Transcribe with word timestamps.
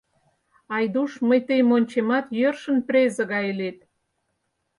Айдуш, 0.75 1.11
мый 1.27 1.39
тыйым 1.47 1.69
ончемат, 1.77 2.25
йӧршын 2.39 2.77
презе 2.87 3.23
гай 3.31 3.43
илет. 3.51 3.77